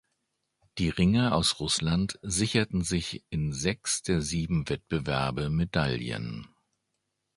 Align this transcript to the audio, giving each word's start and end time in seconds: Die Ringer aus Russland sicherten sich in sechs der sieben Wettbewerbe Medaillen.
Die 0.79 0.89
Ringer 0.89 1.35
aus 1.35 1.59
Russland 1.59 2.17
sicherten 2.23 2.81
sich 2.81 3.23
in 3.29 3.53
sechs 3.53 4.01
der 4.01 4.23
sieben 4.23 4.67
Wettbewerbe 4.67 5.51
Medaillen. 5.51 6.47